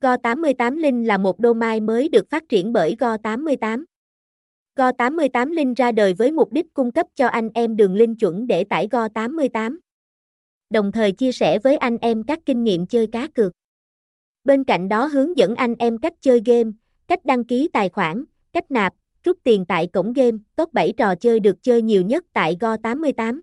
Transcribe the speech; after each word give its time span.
Go88 0.00 0.76
Linh 0.76 1.06
là 1.06 1.18
một 1.18 1.36
domain 1.42 1.86
mới 1.86 2.08
được 2.08 2.30
phát 2.30 2.48
triển 2.48 2.72
bởi 2.72 2.96
Go88. 2.98 3.84
Go88 4.76 5.52
Linh 5.52 5.74
ra 5.74 5.92
đời 5.92 6.14
với 6.14 6.32
mục 6.32 6.52
đích 6.52 6.74
cung 6.74 6.92
cấp 6.92 7.06
cho 7.14 7.26
anh 7.26 7.48
em 7.54 7.76
đường 7.76 7.94
link 7.94 8.18
chuẩn 8.20 8.46
để 8.46 8.64
tải 8.64 8.88
Go88. 8.88 9.78
Đồng 10.70 10.92
thời 10.92 11.12
chia 11.12 11.32
sẻ 11.32 11.58
với 11.58 11.76
anh 11.76 11.98
em 12.00 12.22
các 12.22 12.38
kinh 12.46 12.64
nghiệm 12.64 12.86
chơi 12.86 13.06
cá 13.06 13.26
cược. 13.26 13.52
Bên 14.44 14.64
cạnh 14.64 14.88
đó 14.88 15.06
hướng 15.06 15.36
dẫn 15.36 15.54
anh 15.54 15.74
em 15.78 15.98
cách 15.98 16.14
chơi 16.20 16.42
game, 16.44 16.70
cách 17.06 17.24
đăng 17.24 17.44
ký 17.44 17.68
tài 17.72 17.88
khoản, 17.88 18.24
cách 18.52 18.70
nạp, 18.70 18.94
rút 19.24 19.38
tiền 19.44 19.64
tại 19.68 19.86
cổng 19.86 20.12
game, 20.12 20.38
top 20.56 20.72
7 20.72 20.92
trò 20.96 21.14
chơi 21.14 21.40
được 21.40 21.62
chơi 21.62 21.82
nhiều 21.82 22.02
nhất 22.02 22.24
tại 22.32 22.56
Go88. 22.60 23.40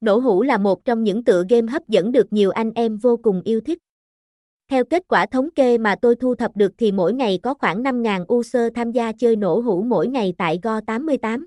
Nổ 0.00 0.18
hũ 0.18 0.42
là 0.42 0.58
một 0.58 0.84
trong 0.84 1.04
những 1.04 1.24
tựa 1.24 1.44
game 1.48 1.72
hấp 1.72 1.88
dẫn 1.88 2.12
được 2.12 2.32
nhiều 2.32 2.50
anh 2.50 2.70
em 2.74 2.96
vô 2.96 3.16
cùng 3.16 3.42
yêu 3.44 3.60
thích. 3.60 3.78
Theo 4.70 4.84
kết 4.84 5.02
quả 5.08 5.26
thống 5.26 5.48
kê 5.54 5.78
mà 5.78 5.96
tôi 6.02 6.16
thu 6.16 6.34
thập 6.34 6.56
được 6.56 6.72
thì 6.78 6.92
mỗi 6.92 7.12
ngày 7.12 7.38
có 7.42 7.54
khoảng 7.54 7.82
5.000 7.82 8.34
user 8.34 8.72
tham 8.74 8.92
gia 8.92 9.12
chơi 9.12 9.36
nổ 9.36 9.60
hũ 9.60 9.82
mỗi 9.82 10.08
ngày 10.08 10.34
tại 10.38 10.58
Go88. 10.62 11.44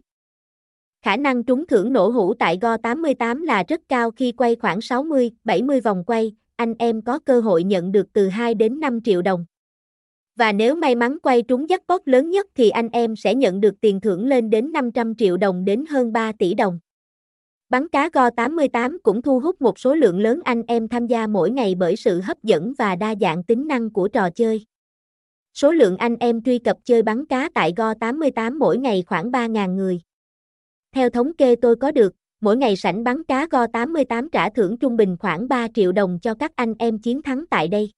Khả 1.02 1.18
năng 1.18 1.44
trúng 1.44 1.68
thưởng 1.68 1.94
nổ 1.94 2.10
hũ 2.10 2.34
tại 2.34 2.58
Go88 2.62 3.44
là 3.44 3.64
rất 3.68 3.82
cao 3.90 4.12
khi 4.12 4.32
quay 4.32 4.56
khoảng 4.56 4.82
60, 4.82 5.32
70 5.44 5.82
vòng 5.82 6.04
quay, 6.08 6.32
anh 6.56 6.74
em 6.80 7.02
có 7.02 7.20
cơ 7.20 7.40
hội 7.42 7.64
nhận 7.64 7.92
được 7.92 8.14
từ 8.14 8.28
2 8.28 8.54
đến 8.54 8.80
5 8.80 9.02
triệu 9.02 9.22
đồng. 9.22 9.46
Và 10.36 10.52
nếu 10.52 10.76
may 10.76 10.96
mắn 10.96 11.18
quay 11.24 11.42
trúng 11.42 11.66
jackpot 11.66 12.00
lớn 12.06 12.30
nhất 12.30 12.48
thì 12.56 12.70
anh 12.70 12.90
em 12.90 13.16
sẽ 13.16 13.36
nhận 13.36 13.62
được 13.62 13.82
tiền 13.82 14.02
thưởng 14.02 14.28
lên 14.28 14.50
đến 14.50 14.72
500 14.72 15.16
triệu 15.16 15.38
đồng 15.38 15.66
đến 15.66 15.86
hơn 15.90 16.14
3 16.14 16.32
tỷ 16.40 16.54
đồng. 16.54 16.80
Bắn 17.74 17.88
cá 17.88 18.10
Go 18.14 18.30
88 18.30 18.98
cũng 19.04 19.22
thu 19.22 19.40
hút 19.40 19.62
một 19.62 19.80
số 19.80 19.96
lượng 19.96 20.20
lớn 20.20 20.40
anh 20.44 20.64
em 20.68 20.88
tham 20.88 21.08
gia 21.08 21.28
mỗi 21.28 21.52
ngày 21.52 21.76
bởi 21.76 21.96
sự 21.96 22.22
hấp 22.22 22.44
dẫn 22.44 22.74
và 22.78 22.96
đa 22.96 23.16
dạng 23.22 23.44
tính 23.44 23.68
năng 23.68 23.90
của 23.90 24.08
trò 24.08 24.30
chơi. 24.30 24.66
Số 25.54 25.72
lượng 25.72 25.98
anh 25.98 26.16
em 26.20 26.44
truy 26.44 26.60
cập 26.60 26.78
chơi 26.84 27.04
bắn 27.04 27.26
cá 27.26 27.50
tại 27.54 27.74
Go 27.78 27.94
88 27.94 28.60
mỗi 28.60 28.78
ngày 28.78 29.04
khoảng 29.08 29.32
3.000 29.32 29.76
người. 29.76 30.02
Theo 30.96 31.10
thống 31.10 31.34
kê 31.34 31.56
tôi 31.56 31.76
có 31.76 31.92
được, 31.92 32.14
mỗi 32.42 32.58
ngày 32.58 32.76
sảnh 32.76 33.04
bắn 33.04 33.24
cá 33.24 33.48
Go 33.52 33.68
88 33.68 34.30
trả 34.30 34.50
thưởng 34.50 34.78
trung 34.78 34.98
bình 34.98 35.18
khoảng 35.20 35.48
3 35.48 35.68
triệu 35.74 35.92
đồng 35.92 36.20
cho 36.22 36.34
các 36.34 36.52
anh 36.56 36.74
em 36.80 37.00
chiến 37.00 37.22
thắng 37.22 37.46
tại 37.50 37.68
đây. 37.68 37.92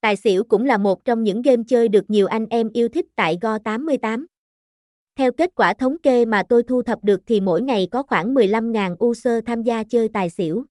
Tài 0.00 0.16
xỉu 0.16 0.44
cũng 0.44 0.64
là 0.64 0.78
một 0.78 1.04
trong 1.04 1.22
những 1.22 1.42
game 1.42 1.62
chơi 1.68 1.88
được 1.88 2.10
nhiều 2.10 2.26
anh 2.26 2.46
em 2.50 2.70
yêu 2.72 2.88
thích 2.88 3.06
tại 3.16 3.38
Go 3.40 3.58
88. 3.58 4.26
Theo 5.20 5.32
kết 5.32 5.50
quả 5.54 5.74
thống 5.74 5.96
kê 6.02 6.24
mà 6.24 6.42
tôi 6.48 6.62
thu 6.62 6.82
thập 6.82 7.04
được 7.04 7.20
thì 7.26 7.40
mỗi 7.40 7.62
ngày 7.62 7.88
có 7.90 8.02
khoảng 8.02 8.34
15.000 8.34 9.06
user 9.06 9.44
tham 9.46 9.62
gia 9.62 9.82
chơi 9.82 10.08
tài 10.08 10.30
xỉu. 10.30 10.64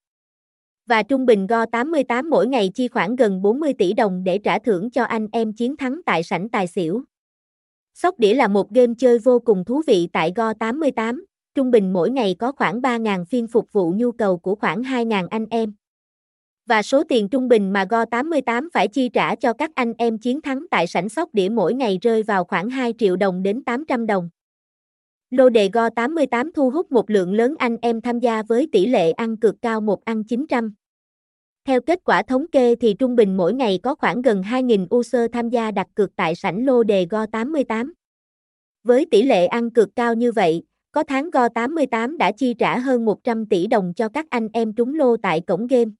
Và 0.86 1.03
trung 1.03 1.25
bình 1.25 1.47
Go 1.47 1.66
88 1.66 2.30
mỗi 2.30 2.47
ngày 2.47 2.72
chi 2.75 2.88
khoảng 2.88 3.16
gần 3.16 3.42
40 3.42 3.73
tỷ 3.73 3.94
đồng 3.94 4.23
để 4.23 4.38
trả 4.38 4.59
thưởng 4.59 4.92
cho 4.92 5.03
anh 5.03 5.27
em 5.31 5.53
chiến 5.53 5.77
thắng 5.77 6.02
tại 6.05 6.23
sảnh 6.23 6.50
tài 6.50 6.67
xỉu. 6.67 7.03
Sóc 7.94 8.20
đĩa 8.20 8.33
là 8.33 8.47
một 8.47 8.72
game 8.72 8.94
chơi 8.97 9.20
vô 9.20 9.39
cùng 9.39 9.66
thú 9.66 9.81
vị 9.88 10.08
tại 10.14 10.33
Go 10.36 10.53
88, 10.53 11.25
trung 11.55 11.72
bình 11.72 11.94
mỗi 11.94 12.09
ngày 12.09 12.36
có 12.39 12.52
khoảng 12.52 12.81
3.000 12.81 13.25
phiên 13.25 13.47
phục 13.47 13.72
vụ 13.72 13.94
nhu 13.95 14.11
cầu 14.11 14.38
của 14.38 14.55
khoảng 14.55 14.81
2.000 14.81 15.27
anh 15.30 15.45
em. 15.50 15.73
Và 16.66 16.81
số 16.81 17.03
tiền 17.03 17.30
trung 17.30 17.47
bình 17.47 17.73
mà 17.73 17.86
Go 17.89 18.05
88 18.05 18.70
phải 18.73 18.88
chi 18.88 19.09
trả 19.09 19.36
cho 19.36 19.53
các 19.53 19.72
anh 19.75 19.94
em 19.97 20.17
chiến 20.17 20.42
thắng 20.42 20.66
tại 20.72 20.88
sảnh 20.88 21.09
sóc 21.09 21.30
đĩa 21.33 21.50
mỗi 21.50 21.73
ngày 21.73 22.00
rơi 22.02 22.23
vào 22.23 22.44
khoảng 22.44 22.70
2 22.70 22.94
triệu 22.97 23.16
đồng 23.16 23.44
đến 23.44 23.64
800 23.64 24.05
đồng. 24.05 24.30
Lô 25.30 25.50
đề 25.50 25.70
Go 25.74 25.90
88 25.90 26.52
thu 26.52 26.70
hút 26.70 26.92
một 26.92 27.10
lượng 27.10 27.34
lớn 27.34 27.56
anh 27.60 27.78
em 27.82 28.02
tham 28.02 28.20
gia 28.20 28.44
với 28.44 28.68
tỷ 28.72 28.86
lệ 28.86 29.12
ăn 29.12 29.38
cược 29.38 29.56
cao 29.62 29.82
một 29.82 30.06
ăn 30.06 30.24
900. 30.24 30.74
Theo 31.66 31.82
kết 31.82 32.00
quả 32.04 32.24
thống 32.24 32.46
kê 32.52 32.76
thì 32.76 32.96
trung 33.00 33.16
bình 33.16 33.38
mỗi 33.38 33.54
ngày 33.54 33.80
có 33.84 33.96
khoảng 33.96 34.22
gần 34.22 34.42
2.000 34.42 34.96
user 34.96 35.22
tham 35.32 35.50
gia 35.50 35.72
đặt 35.72 35.88
cược 35.96 36.16
tại 36.16 36.36
sảnh 36.36 36.66
lô 36.66 36.84
đề 36.84 37.08
Go 37.10 37.26
88. 37.26 37.94
Với 38.84 39.06
tỷ 39.12 39.22
lệ 39.22 39.46
ăn 39.46 39.72
cược 39.72 39.96
cao 39.96 40.14
như 40.14 40.32
vậy, 40.32 40.64
có 40.92 41.04
tháng 41.04 41.30
Go 41.30 41.50
88 41.50 42.18
đã 42.18 42.32
chi 42.32 42.54
trả 42.54 42.80
hơn 42.80 43.06
100 43.06 43.45
tỷ 43.45 43.68
đồng 43.68 43.94
cho 43.95 44.10
các 44.10 44.26
anh 44.30 44.48
em 44.54 44.73
trúng 44.73 44.95
lô 44.95 45.18
tại 45.18 45.42
cổng 45.42 45.68
game. 45.68 45.92